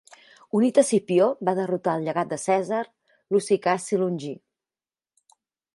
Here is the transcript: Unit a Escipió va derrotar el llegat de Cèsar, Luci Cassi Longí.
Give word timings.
Unit 0.59 0.77
a 0.77 0.83
Escipió 0.85 1.27
va 1.49 1.53
derrotar 1.59 1.95
el 1.99 2.07
llegat 2.09 2.31
de 2.33 2.41
Cèsar, 2.47 2.81
Luci 3.35 3.61
Cassi 3.67 4.03
Longí. 4.05 4.33